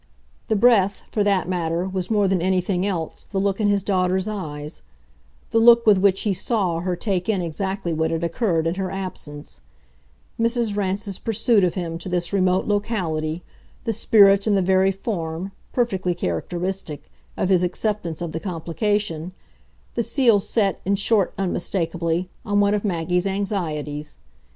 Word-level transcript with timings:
The 0.47 0.55
breath, 0.55 1.03
for 1.11 1.23
that 1.23 1.47
matter, 1.47 1.87
was 1.87 2.09
more 2.09 2.27
than 2.27 2.41
anything 2.41 2.87
else, 2.87 3.25
the 3.25 3.37
look 3.39 3.61
in 3.61 3.67
his 3.67 3.83
daughter's 3.83 4.27
eyes 4.27 4.81
the 5.51 5.59
look 5.59 5.85
with 5.85 5.99
which 5.99 6.21
he 6.21 6.33
SAW 6.33 6.79
her 6.79 6.95
take 6.95 7.29
in 7.29 7.39
exactly 7.43 7.93
what 7.93 8.09
had 8.09 8.23
occurred 8.23 8.65
in 8.65 8.73
her 8.81 8.89
absence: 8.89 9.61
Mrs. 10.39 10.75
Rance's 10.75 11.19
pursuit 11.19 11.63
of 11.63 11.75
him 11.75 11.99
to 11.99 12.09
this 12.09 12.33
remote 12.33 12.65
locality, 12.65 13.43
the 13.83 13.93
spirit 13.93 14.47
and 14.47 14.57
the 14.57 14.61
very 14.63 14.91
form, 14.91 15.51
perfectly 15.71 16.15
characteristic, 16.15 17.03
of 17.37 17.49
his 17.49 17.61
acceptance 17.61 18.23
of 18.23 18.31
the 18.31 18.39
complication 18.39 19.33
the 19.93 20.01
seal 20.01 20.39
set, 20.39 20.81
in 20.83 20.95
short, 20.95 21.31
unmistakably, 21.37 22.27
on 22.43 22.59
one 22.59 22.73
of 22.73 22.83
Maggie's 22.83 23.27
anxieties. 23.27 24.17